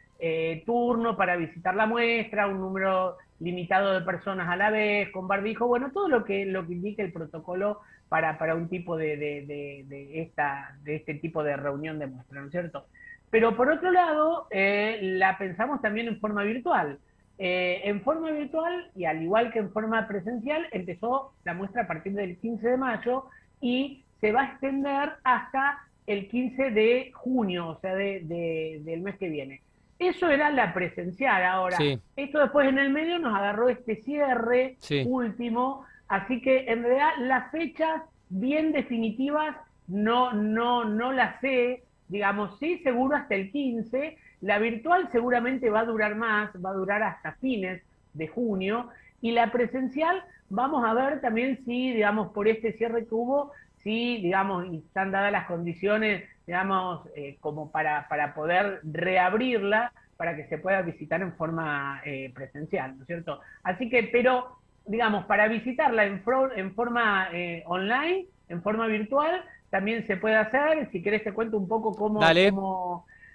turno 0.64 1.16
para 1.16 1.36
visitar 1.36 1.74
la 1.74 1.86
muestra, 1.86 2.46
un 2.46 2.60
número 2.60 3.16
limitado 3.40 3.92
de 3.92 4.00
personas 4.00 4.48
a 4.48 4.56
la 4.56 4.70
vez, 4.70 5.10
con 5.10 5.28
barbijo, 5.28 5.66
bueno, 5.66 5.90
todo 5.92 6.08
lo 6.08 6.24
que, 6.24 6.46
lo 6.46 6.66
que 6.66 6.72
indica 6.72 7.02
el 7.02 7.12
protocolo 7.12 7.80
para, 8.08 8.38
para 8.38 8.54
un 8.54 8.68
tipo 8.68 8.96
de, 8.96 9.16
de, 9.16 10.22
esta, 10.22 10.76
de 10.82 10.96
este 10.96 11.14
tipo 11.14 11.42
de 11.42 11.56
reunión 11.56 11.98
de 11.98 12.06
muestra, 12.06 12.40
¿no 12.40 12.46
es 12.46 12.52
cierto? 12.52 12.86
Pero 13.30 13.56
por 13.56 13.70
otro 13.70 13.90
lado, 13.90 14.46
la 14.50 15.36
pensamos 15.36 15.82
también 15.82 16.08
en 16.08 16.20
forma 16.20 16.42
virtual. 16.44 16.98
Eh, 17.36 17.80
en 17.82 18.00
forma 18.02 18.30
virtual 18.30 18.92
y 18.94 19.06
al 19.06 19.20
igual 19.20 19.52
que 19.52 19.58
en 19.58 19.72
forma 19.72 20.06
presencial, 20.06 20.68
empezó 20.70 21.32
la 21.44 21.52
muestra 21.52 21.82
a 21.82 21.86
partir 21.88 22.12
del 22.12 22.36
15 22.38 22.68
de 22.68 22.76
mayo 22.76 23.24
y 23.60 24.04
se 24.20 24.30
va 24.30 24.42
a 24.42 24.46
extender 24.46 25.14
hasta 25.24 25.80
el 26.06 26.28
15 26.28 26.70
de 26.70 27.10
junio, 27.12 27.68
o 27.70 27.80
sea, 27.80 27.96
de, 27.96 28.80
del 28.84 29.00
mes 29.00 29.16
que 29.16 29.28
viene. 29.28 29.62
Eso 30.08 30.28
era 30.28 30.50
la 30.50 30.74
presencial. 30.74 31.44
Ahora, 31.44 31.78
esto 32.16 32.38
después 32.38 32.68
en 32.68 32.78
el 32.78 32.90
medio 32.90 33.18
nos 33.18 33.34
agarró 33.34 33.68
este 33.68 33.96
cierre 34.02 34.76
último, 35.06 35.84
así 36.08 36.40
que 36.40 36.66
en 36.70 36.82
realidad 36.82 37.10
las 37.20 37.50
fechas 37.50 38.02
bien 38.28 38.72
definitivas 38.72 39.56
no, 39.86 40.32
no, 40.32 40.84
no 40.84 41.12
las 41.12 41.40
sé, 41.40 41.84
digamos, 42.08 42.58
sí, 42.58 42.78
seguro 42.78 43.16
hasta 43.16 43.34
el 43.34 43.50
15, 43.50 44.18
la 44.40 44.58
virtual 44.58 45.08
seguramente 45.10 45.70
va 45.70 45.80
a 45.80 45.84
durar 45.84 46.16
más, 46.16 46.50
va 46.64 46.70
a 46.70 46.74
durar 46.74 47.02
hasta 47.02 47.32
fines 47.32 47.82
de 48.12 48.28
junio, 48.28 48.88
y 49.20 49.32
la 49.32 49.50
presencial 49.50 50.22
vamos 50.50 50.84
a 50.84 50.94
ver 50.94 51.20
también 51.20 51.64
si, 51.64 51.92
digamos, 51.92 52.32
por 52.32 52.48
este 52.48 52.72
cierre 52.72 53.06
que 53.06 53.14
hubo, 53.14 53.52
si, 53.82 54.18
digamos, 54.18 54.66
están 54.72 55.10
dadas 55.12 55.32
las 55.32 55.46
condiciones, 55.46 56.24
digamos, 56.46 57.08
eh, 57.16 57.36
como 57.40 57.70
para, 57.70 58.08
para 58.08 58.34
poder 58.34 58.80
reabrirla 58.84 59.92
para 60.16 60.36
que 60.36 60.46
se 60.46 60.58
pueda 60.58 60.82
visitar 60.82 61.20
en 61.22 61.34
forma 61.34 62.00
eh, 62.04 62.32
presencial, 62.34 62.96
¿no 62.96 63.02
es 63.02 63.06
cierto? 63.06 63.40
Así 63.62 63.88
que, 63.88 64.04
pero, 64.04 64.58
digamos, 64.86 65.24
para 65.26 65.48
visitarla 65.48 66.04
en, 66.04 66.22
en 66.56 66.74
forma 66.74 67.28
eh, 67.32 67.62
online, 67.66 68.26
en 68.48 68.62
forma 68.62 68.86
virtual, 68.86 69.44
también 69.70 70.06
se 70.06 70.16
puede 70.16 70.36
hacer. 70.36 70.88
Si 70.92 71.02
querés 71.02 71.24
te 71.24 71.32
cuento 71.32 71.58
un 71.58 71.68
poco 71.68 71.94
cómo... 71.94 72.20
Dale. 72.20 72.52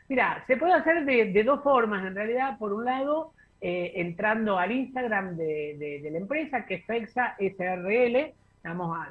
Mira, 0.08 0.44
se 0.48 0.58
puede 0.58 0.74
hacer 0.74 1.06
de, 1.06 1.44
dos 1.44 1.62
formas 1.62 2.06
en 2.06 2.16
realidad. 2.16 2.58
Por 2.58 2.74
un 2.74 2.86
lado, 2.86 3.34
eh, 3.62 3.94
entrando 3.96 4.58
al 4.58 4.72
Instagram 4.72 5.36
de, 5.36 6.10
la 6.12 6.18
empresa, 6.18 6.66
que 6.66 6.76
es 6.76 6.86
FEXA 6.86 7.36
SRL, 7.38 8.34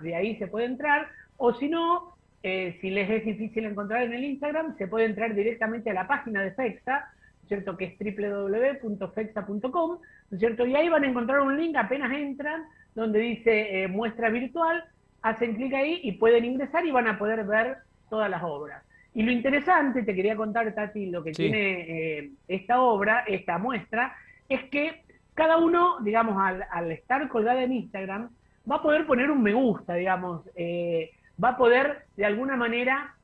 de 0.02 0.14
ahí 0.14 0.37
se 0.37 0.49
puede 0.49 0.67
entrar. 0.67 1.09
O 1.37 1.55
si 1.55 1.69
no, 1.69 2.17
eh, 2.42 2.78
si 2.80 2.90
les 2.90 3.11
es 3.11 3.25
difícil 3.25 3.64
encontrar 3.64 4.02
en 4.02 4.12
el 4.12 4.25
Instagram, 4.25 4.76
se 4.76 4.87
puede 4.87 5.07
entrar 5.07 5.35
directamente 5.35 5.90
a 5.90 5.95
la 5.95 6.07
página 6.07 6.42
de 6.42 6.52
FEXA, 6.52 7.11
¿cierto? 7.47 7.76
Que 7.76 7.85
es 7.87 8.18
www.fexa.com, 8.18 9.71
¿no 9.71 9.99
es 10.30 10.38
cierto? 10.38 10.66
Y 10.66 10.76
ahí 10.76 10.88
van 10.88 11.04
a 11.04 11.09
encontrar 11.09 11.40
un 11.40 11.57
link 11.57 11.76
apenas 11.76 12.12
entran, 12.12 12.62
donde 12.95 13.18
dice 13.18 13.83
eh, 13.83 13.88
muestra 13.88 14.30
virtual, 14.30 14.85
hacen 15.23 15.57
clic 15.57 15.75
ahí 15.75 16.00
y 16.02 16.12
pueden 16.12 16.45
ingresar 16.45 16.87
y 16.87 16.90
van 16.90 17.09
a 17.09 17.18
poder 17.18 17.45
ver 17.45 17.78
todas 18.09 18.30
las 18.30 18.42
obras. 18.42 18.83
Y 19.14 19.23
lo 19.23 19.33
interesante, 19.33 20.02
te 20.02 20.14
quería 20.14 20.37
contar, 20.37 20.73
Tati, 20.75 21.07
lo 21.07 21.25
que 21.25 21.33
tiene 21.33 22.18
eh, 22.18 22.30
esta 22.47 22.80
obra, 22.80 23.25
esta 23.26 23.59
muestra, 23.59 24.14
es 24.49 24.62
que 24.64 25.02
cada 25.35 25.57
uno, 25.59 25.99
digamos, 26.00 26.37
al, 26.71 26.92
estar 26.92 27.26
colgada 27.28 27.62
en 27.62 27.73
Instagram, 27.73 28.28
va 28.71 28.76
a 28.76 28.83
poder 28.83 29.07
poner 29.07 29.30
un 29.30 29.42
me 29.42 29.54
gusta, 29.54 29.95
digamos, 29.95 30.42
eh, 30.54 31.11
va 31.42 31.50
a 31.50 31.57
poder 31.57 32.04
de 32.16 32.25
alguna 32.25 32.57
manera 32.57 33.14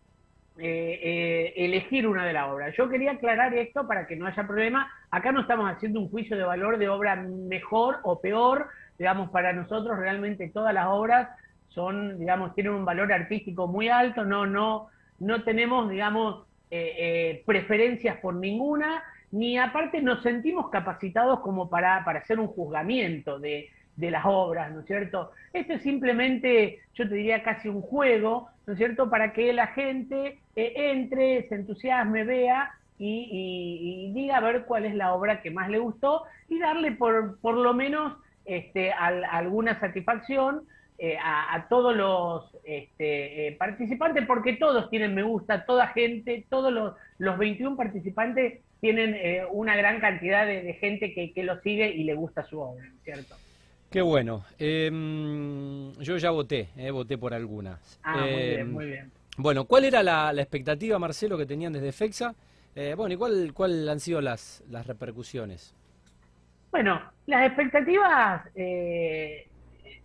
eh, 0.59 1.53
elegir 1.57 2.07
una 2.07 2.25
de 2.25 2.33
las 2.33 2.49
obras. 2.49 2.75
Yo 2.77 2.89
quería 2.89 3.13
aclarar 3.13 3.55
esto 3.55 3.87
para 3.87 4.07
que 4.07 4.17
no 4.17 4.27
haya 4.27 4.47
problema. 4.47 4.91
Acá 5.11 5.33
no 5.33 5.41
estamos 5.41 5.71
haciendo 5.71 6.01
un 6.01 6.09
juicio 6.09 6.37
de 6.37 6.45
valor 6.45 6.79
de 6.79 6.89
obra 6.89 7.17
mejor 7.17 7.99
o 8.05 8.21
peor, 8.21 8.69
digamos, 8.99 9.31
para 9.31 9.53
nosotros 9.53 9.99
realmente 9.99 10.49
todas 10.51 10.73
las 10.73 10.87
obras 10.87 11.29
son, 11.69 12.19
digamos, 12.19 12.55
tienen 12.55 12.73
un 12.73 12.85
valor 12.85 13.13
artístico 13.13 13.67
muy 13.67 13.89
alto, 13.89 14.25
no, 14.25 14.47
no, 14.47 14.89
no 15.19 15.43
tenemos, 15.43 15.91
digamos, 15.91 16.47
eh, 16.71 16.95
eh, 16.99 17.43
preferencias 17.45 18.19
por 18.19 18.35
ninguna, 18.35 19.03
ni 19.33 19.59
aparte 19.59 20.01
nos 20.01 20.23
sentimos 20.23 20.71
capacitados 20.71 21.41
como 21.41 21.69
para, 21.69 22.05
para 22.05 22.21
hacer 22.21 22.39
un 22.39 22.47
juzgamiento 22.47 23.41
de, 23.41 23.71
las 23.97 24.25
obras, 24.25 24.73
¿no 24.73 24.81
es 24.81 24.87
cierto? 24.87 25.31
Esto 25.53 25.75
es 25.75 25.83
simplemente, 25.83 26.81
yo 26.95 27.09
te 27.09 27.15
diría 27.15 27.43
casi 27.43 27.69
un 27.69 27.83
juego, 27.83 28.49
¿no 28.67 28.73
es 28.73 28.79
cierto?, 28.79 29.09
para 29.09 29.33
que 29.33 29.53
la 29.53 29.69
gente 29.69 30.39
eh, 30.57 30.73
entre, 30.77 31.49
se 31.49 31.55
entusiasme, 31.55 32.25
vea 32.25 32.73
y, 32.99 34.11
diga 34.15 34.37
a 34.37 34.41
ver 34.41 34.65
cuál 34.65 34.85
es 34.85 34.95
la 34.95 35.15
obra 35.15 35.43
que 35.43 35.51
más 35.51 35.69
le 35.69 35.79
gustó 35.79 36.25
y 36.49 36.59
darle 36.59 36.93
por, 36.93 37.39
por 37.41 37.57
lo 37.57 37.75
menos 37.75 38.15
este, 38.45 38.93
alguna 38.93 39.79
satisfacción 39.81 40.63
eh, 40.97 41.19
a, 41.21 41.67
todos 41.69 41.95
los 41.97 42.57
este, 42.63 43.49
eh, 43.49 43.53
participantes, 43.59 44.25
porque 44.27 44.53
todos 44.53 44.89
tienen 44.91 45.13
me 45.13 45.25
gusta, 45.25 45.65
toda 45.65 45.89
gente, 45.89 46.47
todos 46.49 46.73
los, 46.73 46.95
los 47.19 47.37
21 47.37 47.77
participantes 47.77 48.61
tienen 48.81 49.15
eh, 49.15 49.43
una 49.51 49.75
gran 49.75 49.99
cantidad 49.99 50.47
de, 50.47 50.73
gente 50.75 51.13
que, 51.13 51.33
que, 51.33 51.43
lo 51.43 51.61
sigue 51.63 51.89
y 51.89 52.05
le 52.05 52.15
gusta 52.15 52.45
su 52.45 52.61
obra, 52.61 52.85
¿cierto? 53.03 53.35
Qué 53.95 54.03
bueno. 54.03 54.45
Em, 54.59 55.93
yo 56.01 56.17
ya 56.17 56.33
voté, 56.33 56.69
voté 56.91 57.17
por 57.17 57.33
algunas. 57.33 58.01
Ah, 58.03 58.23
muy 58.23 58.29
bien, 58.29 58.61
em, 58.61 58.73
muy 58.73 58.87
bien. 58.87 59.13
Bueno, 59.37 59.67
¿cuál 59.67 59.85
era 59.85 60.03
la, 60.03 60.33
expectativa, 60.33 60.99
Marcelo, 60.99 61.39
que 61.39 61.47
tenían 61.47 61.73
desde 61.73 61.93
FEXA? 61.93 62.35
bueno, 62.97 63.15
¿y 63.15 63.17
cuál, 63.17 63.53
cuál 63.55 63.89
han 63.89 64.01
sido 64.01 64.21
las, 64.21 64.65
las 64.69 64.85
repercusiones? 64.89 65.77
Bueno, 66.73 67.01
las 67.27 67.47
expectativas 67.47 68.43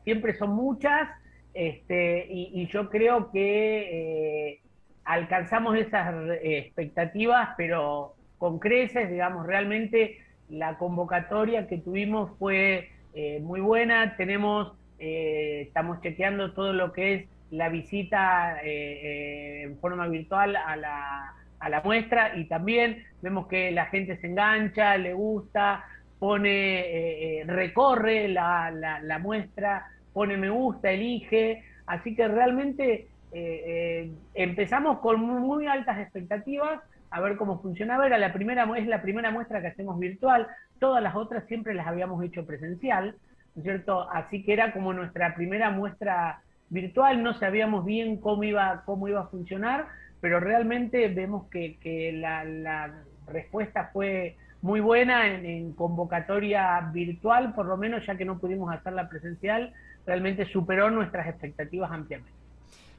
siempre 0.03 0.37
son 0.37 0.51
muchas, 0.51 1.09
este, 1.55 2.27
y, 2.29 2.67
yo 2.67 2.91
creo 2.91 3.31
que 3.31 4.51
eh, 4.51 4.61
alcanzamos 5.03 5.75
esas 5.75 6.13
expectativas, 6.43 7.49
pero 7.57 8.13
con 8.37 8.59
creces, 8.59 9.09
digamos, 9.09 9.47
realmente 9.47 10.19
la 10.47 10.77
convocatoria 10.77 11.67
que 11.67 11.79
tuvimos 11.79 12.37
fue 12.37 12.91
eh, 13.13 13.39
muy 13.41 13.59
buena, 13.59 14.15
tenemos, 14.17 14.73
eh, 14.99 15.63
estamos 15.67 16.01
chequeando 16.01 16.53
todo 16.53 16.73
lo 16.73 16.93
que 16.93 17.13
es 17.13 17.25
la 17.51 17.69
visita 17.69 18.59
en 18.61 19.77
forma 19.79 20.07
virtual 20.07 20.55
a 20.55 20.75
la, 20.75 21.33
a 21.59 21.69
la 21.69 21.81
muestra 21.81 22.37
y 22.37 22.45
también 22.45 23.03
vemos 23.23 23.47
que 23.47 23.71
la 23.71 23.87
gente 23.87 24.17
se 24.17 24.27
engancha, 24.27 24.97
le 24.97 25.13
gusta, 25.13 25.83
pone, 26.19 27.43
recorre 27.47 28.27
la, 28.27 28.69
la 29.01 29.17
muestra, 29.17 29.87
pone 30.13 30.37
me 30.37 30.51
gusta, 30.51 30.91
elige, 30.91 31.63
así 31.87 32.15
que 32.15 32.27
realmente 32.27 33.07
eh, 33.31 33.63
eh, 33.65 34.11
empezamos 34.33 34.99
con 34.99 35.21
muy, 35.21 35.67
altas 35.67 35.99
expectativas 35.99 36.81
a 37.11 37.21
ver 37.21 37.37
cómo 37.37 37.61
funcionaba, 37.61 38.07
era 38.07 38.17
la 38.17 38.33
primera, 38.33 38.67
es 38.77 38.87
la 38.87 39.01
primera 39.01 39.31
muestra 39.31 39.61
que 39.61 39.67
hacemos 39.67 39.99
virtual, 39.99 40.47
todas 40.79 41.03
las 41.03 41.15
otras 41.15 41.45
siempre 41.45 41.73
las 41.73 41.87
habíamos 41.87 42.23
hecho 42.23 42.45
presencial, 42.45 43.15
¿no 43.55 43.61
es 43.61 43.63
cierto? 43.63 44.09
Así 44.11 44.43
que 44.43 44.53
era 44.53 44.71
como 44.73 44.93
nuestra 44.93 45.35
primera 45.35 45.69
muestra 45.69 46.41
virtual, 46.69 47.23
no 47.23 47.33
sabíamos 47.33 47.85
bien 47.85 48.17
cómo 48.17 48.43
iba, 48.43 48.83
cómo 48.85 49.07
iba 49.07 49.21
a 49.21 49.27
funcionar, 49.27 49.87
pero 50.21 50.39
realmente 50.39 51.07
vemos 51.09 51.47
que, 51.49 52.11
la, 52.13 52.93
respuesta 53.27 53.91
fue 53.93 54.37
muy 54.63 54.79
buena 54.79 55.27
en, 55.27 55.45
en, 55.45 55.73
convocatoria 55.73 56.79
virtual, 56.91 57.53
por 57.53 57.67
lo 57.67 57.77
menos 57.77 58.03
ya 58.07 58.15
que 58.17 58.25
no 58.25 58.39
pudimos 58.39 58.73
hacerla 58.73 59.07
presencial, 59.07 59.71
realmente 60.07 60.45
superó 60.45 60.89
nuestras 60.89 61.27
expectativas 61.27 61.91
ampliamente. 61.91 62.38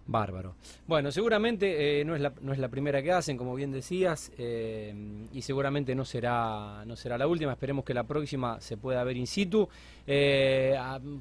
Bárbaro. 0.07 0.54
Bueno, 0.87 1.12
seguramente 1.12 2.00
eh, 2.00 2.04
no, 2.04 2.14
es 2.14 2.21
la, 2.21 2.33
no 2.40 2.52
es 2.52 2.59
la 2.59 2.69
primera 2.69 3.02
que 3.02 3.12
hacen, 3.12 3.37
como 3.37 3.54
bien 3.54 3.71
decías, 3.71 4.33
eh, 4.38 4.95
y 5.33 5.42
seguramente 5.42 5.95
no 5.95 6.04
será, 6.04 6.85
no 6.87 6.97
será 6.97 7.16
la 7.16 7.26
última. 7.26 7.52
Esperemos 7.52 7.85
que 7.85 7.95
la 7.95 8.04
próxima 8.04 8.61
se 8.61 8.76
pueda 8.76 9.04
ver 9.04 9.16
in 9.16 9.26
situ. 9.26 9.69
Eh, 10.07 10.76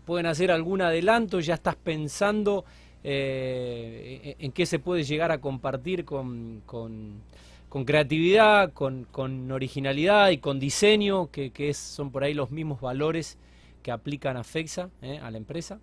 ¿Pueden 0.06 0.26
hacer 0.26 0.52
algún 0.52 0.82
adelanto? 0.82 1.40
¿Ya 1.40 1.56
estás 1.56 1.76
pensando 1.76 2.66
en 3.02 4.52
qué 4.52 4.66
se 4.66 4.80
puede 4.80 5.04
llegar 5.04 5.32
a 5.32 5.40
compartir 5.40 6.04
con, 6.04 6.62
con, 6.66 7.22
creatividad, 7.86 8.74
con, 8.74 9.06
con, 9.06 9.50
originalidad 9.52 10.32
y 10.32 10.40
con 10.40 10.60
diseño, 10.60 11.30
que, 11.32 11.74
son 11.74 12.12
por 12.12 12.24
ahí 12.24 12.34
los 12.34 12.52
mismos 12.52 12.82
valores 12.82 13.38
que 13.84 13.92
aplican 13.92 14.36
a 14.36 14.44
FEXA, 14.44 14.90
a 15.22 15.32
la 15.32 15.38
empresa? 15.38 15.80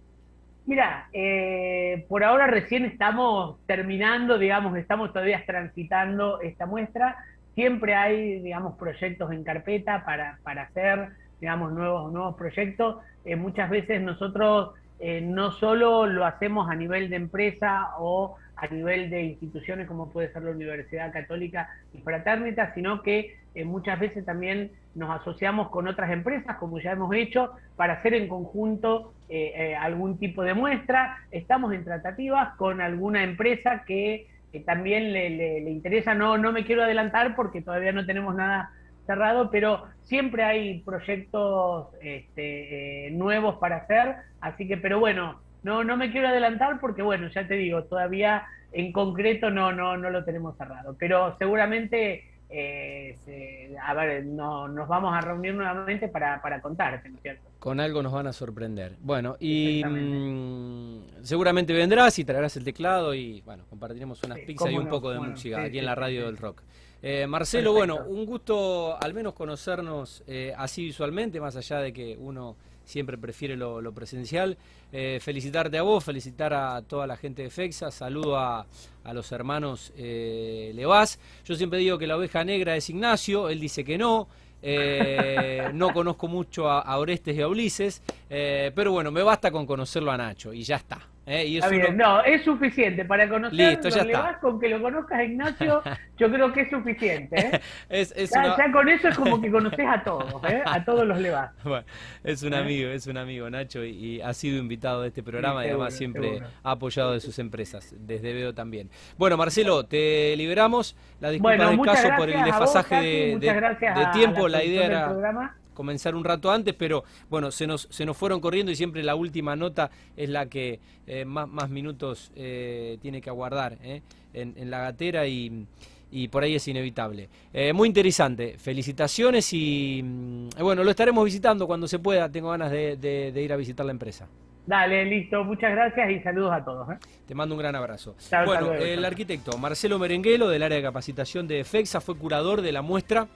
Mira, 0.66 1.08
eh, 1.12 2.04
por 2.08 2.24
ahora 2.24 2.48
recién 2.48 2.84
estamos 2.84 3.56
terminando, 3.66 4.36
digamos, 4.36 4.76
estamos 4.76 5.12
todavía 5.12 5.44
transitando 5.46 6.40
esta 6.40 6.66
muestra. 6.66 7.16
Siempre 7.54 7.94
hay, 7.94 8.40
digamos, 8.40 8.76
proyectos 8.76 9.30
en 9.30 9.44
carpeta 9.44 10.04
para, 10.04 10.38
para 10.42 10.62
hacer, 10.62 11.10
digamos, 11.40 11.72
nuevos, 11.72 12.12
nuevos 12.12 12.34
proyectos. 12.34 12.96
Eh, 13.24 13.36
muchas 13.36 13.70
veces 13.70 14.02
nosotros 14.02 14.74
no 15.22 15.52
solo 15.52 16.06
lo 16.06 16.24
hacemos 16.24 16.70
a 16.70 16.74
nivel 16.74 17.10
de 17.10 17.16
empresa 17.16 17.90
o 17.98 18.36
a 18.56 18.66
nivel 18.68 19.10
de 19.10 19.22
instituciones 19.22 19.86
como 19.86 20.10
puede 20.10 20.32
ser 20.32 20.42
la 20.42 20.50
Universidad 20.50 21.12
Católica 21.12 21.68
y 21.92 21.98
Fraternita, 21.98 22.72
sino 22.74 23.02
que 23.02 23.36
eh, 23.54 23.64
muchas 23.64 24.00
veces 24.00 24.24
también 24.24 24.70
nos 24.94 25.20
asociamos 25.20 25.68
con 25.68 25.86
otras 25.88 26.10
empresas, 26.10 26.56
como 26.56 26.78
ya 26.80 26.92
hemos 26.92 27.14
hecho, 27.14 27.52
para 27.76 27.94
hacer 27.94 28.14
en 28.14 28.28
conjunto 28.28 29.12
eh, 29.28 29.52
eh, 29.54 29.76
algún 29.76 30.18
tipo 30.18 30.42
de 30.42 30.54
muestra. 30.54 31.18
Estamos 31.30 31.72
en 31.74 31.84
tratativas 31.84 32.56
con 32.56 32.80
alguna 32.80 33.22
empresa 33.22 33.84
que 33.86 34.26
también 34.64 35.12
le, 35.12 35.70
interesa, 35.70 36.14
no, 36.14 36.38
no 36.38 36.50
me 36.50 36.64
quiero 36.64 36.82
adelantar 36.82 37.36
porque 37.36 37.60
todavía 37.60 37.92
no 37.92 38.06
tenemos 38.06 38.34
nada 38.34 38.70
cerrado, 39.04 39.50
pero 39.50 39.84
siempre 40.04 40.44
hay 40.44 40.80
proyectos 40.80 41.88
este, 42.00 43.10
nuevos 43.12 43.56
para 43.56 43.76
hacer, 43.76 44.16
así 44.40 44.66
que, 44.66 44.78
pero 44.78 44.98
bueno, 44.98 45.40
no, 45.66 45.82
no 45.82 45.96
me 45.96 46.12
quiero 46.12 46.28
adelantar 46.28 46.78
porque, 46.78 47.02
bueno, 47.02 47.26
ya 47.34 47.44
te 47.48 47.54
digo, 47.54 47.82
todavía 47.82 48.46
en 48.70 48.92
concreto 48.92 49.50
no, 49.50 49.72
no, 49.72 49.96
no 49.96 50.10
lo 50.10 50.24
tenemos 50.24 50.56
cerrado. 50.56 50.94
Pero 50.96 51.36
seguramente, 51.38 52.22
eh, 52.48 53.74
a 53.82 53.92
ver, 53.94 54.24
no, 54.26 54.68
nos 54.68 54.86
vamos 54.86 55.12
a 55.12 55.20
reunir 55.20 55.54
nuevamente 55.54 56.06
para, 56.06 56.40
para 56.40 56.60
contarte, 56.60 57.08
¿no 57.08 57.16
es 57.16 57.22
cierto? 57.22 57.50
Con 57.58 57.80
algo 57.80 58.00
nos 58.00 58.12
van 58.12 58.28
a 58.28 58.32
sorprender. 58.32 58.92
Bueno, 59.00 59.34
y 59.40 59.82
mm, 59.84 61.22
seguramente 61.22 61.72
vendrás 61.72 62.16
y 62.20 62.24
traerás 62.24 62.56
el 62.56 62.62
teclado 62.62 63.12
y, 63.12 63.40
bueno, 63.40 63.64
compartiremos 63.68 64.22
unas 64.22 64.38
pizzas 64.38 64.70
y 64.70 64.78
un 64.78 64.88
poco 64.88 65.10
de 65.10 65.18
música 65.18 65.62
aquí 65.64 65.80
en 65.80 65.86
la 65.86 65.96
radio 65.96 66.26
del 66.26 66.36
rock. 66.36 66.62
Eh, 67.02 67.26
Marcelo, 67.26 67.72
bueno, 67.72 68.04
un 68.06 68.24
gusto 68.24 68.96
al 69.02 69.12
menos 69.12 69.34
conocernos 69.34 70.22
eh, 70.28 70.54
así 70.56 70.84
visualmente, 70.84 71.40
más 71.40 71.56
allá 71.56 71.80
de 71.80 71.92
que 71.92 72.16
uno 72.20 72.54
siempre 72.86 73.18
prefiere 73.18 73.56
lo, 73.56 73.92
presencial. 73.92 74.56
Eh, 74.92 75.18
felicitarte 75.20 75.76
a 75.76 75.82
vos, 75.82 76.02
felicitar 76.02 76.54
a 76.54 76.80
toda 76.80 77.06
la 77.06 77.18
gente 77.18 77.42
de 77.42 77.50
FEXA, 77.50 77.90
saludo 77.90 78.38
a, 78.38 78.66
los 79.12 79.30
hermanos 79.32 79.92
eh, 79.96 80.72
Levás. 80.74 81.18
Yo 81.44 81.54
siempre 81.54 81.80
digo 81.80 81.98
que 81.98 82.06
la 82.06 82.16
oveja 82.16 82.42
negra 82.42 82.74
es 82.74 82.88
Ignacio, 82.88 83.50
él 83.50 83.60
dice 83.60 83.84
que 83.84 83.98
no. 83.98 84.28
Eh, 84.62 85.70
no 85.74 85.92
conozco 85.92 86.26
mucho 86.26 86.70
a, 86.70 86.96
Orestes 86.96 87.36
y 87.36 87.42
a 87.42 87.48
Ulises, 87.48 88.02
pero 88.28 88.92
bueno, 88.92 89.10
me 89.10 89.22
basta 89.22 89.50
con 89.50 89.66
conocerlo 89.66 90.10
a 90.10 90.16
Nacho 90.16 90.52
y 90.52 90.62
ya 90.62 90.76
está. 90.76 91.06
¿Eh? 91.26 91.44
Y 91.46 91.58
es 91.58 91.64
Está 91.64 91.76
bien, 91.76 91.96
no, 91.96 92.22
es 92.22 92.42
suficiente 92.44 93.04
para 93.04 93.28
conocer 93.28 93.58
Listo, 93.58 93.88
ya 93.88 94.02
está. 94.02 94.38
Con 94.40 94.58
que 94.60 94.68
lo 94.68 94.80
conozcas 94.80 95.22
Ignacio, 95.24 95.82
yo 96.18 96.30
creo 96.30 96.52
que 96.52 96.62
es 96.62 96.70
suficiente. 96.70 97.36
¿eh? 97.38 97.60
es, 97.88 98.12
es 98.16 98.30
Ya, 98.30 98.40
una- 98.40 98.56
ya 98.56 98.72
con 98.72 98.88
eso 98.88 99.08
es 99.08 99.16
como 99.16 99.40
que 99.40 99.50
conoces 99.52 99.86
a 99.86 100.02
todos, 100.02 100.42
¿eh? 100.50 100.62
a 100.64 100.84
todos 100.84 101.06
los 101.06 101.18
Levas. 101.18 101.50
Bueno, 101.64 101.84
es 102.24 102.42
un 102.42 102.54
¿Eh? 102.54 102.58
amigo, 102.58 102.88
es 102.90 103.06
un 103.06 103.16
amigo 103.18 103.50
Nacho 103.50 103.84
y, 103.84 103.90
y 103.90 104.20
ha 104.20 104.32
sido 104.32 104.58
invitado 104.58 105.02
de 105.02 105.08
este 105.08 105.22
programa 105.22 105.62
y 105.64 105.68
seguro, 105.68 105.82
además 105.84 105.98
siempre 105.98 106.28
seguro. 106.28 106.46
ha 106.62 106.70
apoyado 106.70 107.12
de 107.12 107.20
sus 107.20 107.38
empresas, 107.38 107.94
desde 107.98 108.32
Veo 108.32 108.54
también. 108.54 108.88
Bueno, 109.18 109.36
Marcelo, 109.36 109.84
te 109.84 110.34
liberamos. 110.36 110.96
La 111.20 111.30
disculpa 111.30 111.56
Bueno, 111.56 111.70
del 111.70 111.80
caso 111.94 112.08
por 112.16 112.28
el 112.30 112.36
vos, 112.36 112.44
desfasaje 112.44 112.94
Tati, 112.94 113.06
de, 113.06 113.38
de- 113.38 114.00
de 114.00 114.06
tiempo. 114.12 114.48
La 114.48 114.58
producción 114.58 114.62
idea 114.66 114.86
era 114.86 115.08
programa. 115.08 115.56
Comenzar 115.76 116.16
un 116.16 116.24
rato 116.24 116.50
antes, 116.50 116.74
pero 116.74 117.04
bueno, 117.30 117.52
se 117.52 117.68
nos, 117.68 117.86
se 117.90 118.04
nos 118.04 118.16
fueron 118.16 118.40
corriendo 118.40 118.72
y 118.72 118.76
siempre 118.76 119.04
la 119.04 119.14
última 119.14 119.54
nota 119.54 119.90
es 120.16 120.28
la 120.28 120.46
que 120.46 120.80
eh, 121.06 121.24
más, 121.24 121.48
más 121.48 121.70
minutos 121.70 122.32
eh, 122.34 122.98
tiene 123.00 123.20
que 123.20 123.30
aguardar 123.30 123.78
¿eh? 123.84 124.02
en, 124.34 124.54
en 124.56 124.70
la 124.70 124.80
gatera 124.80 125.26
y, 125.28 125.64
y 126.10 126.26
por 126.28 126.42
ahí 126.42 126.56
es 126.56 126.66
inevitable. 126.66 127.28
Muy 127.74 127.86
interesante, 127.88 128.56
felicitaciones 128.58 129.52
y 129.52 130.02
mm, 130.02 130.48
bueno, 130.60 130.82
lo 130.82 130.90
estaremos 130.90 131.24
visitando 131.24 131.66
cuando 131.66 131.86
se 131.86 131.98
pueda, 132.00 132.28
tengo 132.30 132.50
ganas 132.50 132.70
de, 132.72 132.96
de- 132.96 133.30
de 133.32 133.42
ir 133.42 133.52
a 133.52 133.56
visitar 133.56 133.86
la 133.86 133.92
empresa. 133.92 134.26
Dale, 134.66 135.04
listo, 135.04 135.44
muchas 135.44 135.70
gracias 135.70 136.10
y 136.10 136.18
saludos 136.24 136.52
a 136.52 136.64
todos. 136.64 136.90
¿eh? 136.90 136.98
Te 137.24 137.36
mando 137.36 137.54
un 137.54 137.60
gran 137.60 137.76
abrazo. 137.76 138.16
Hasta 138.18 138.44
bueno, 138.44 138.66
luego, 138.66 138.84
el 138.84 139.04
arquitecto 139.04 139.56
Marcelo 139.58 139.96
Merenguelo 140.00 140.48
del 140.48 140.64
área 140.64 140.78
de 140.78 140.82
capacitación 140.82 141.46
de 141.46 141.62
FEXA 141.62 142.00
fue 142.00 142.16
curador 142.18 142.62
de 142.62 142.72
la 142.72 142.82
muestra 142.82 143.28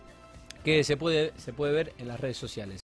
que 0.65 0.85
se 0.85 0.97
puede, 0.97 1.33
se 1.37 1.53
puede 1.53 1.73
ver 1.73 1.93
en 1.99 2.09
las 2.09 2.21
redes 2.21 2.37
sociales. 2.37 2.81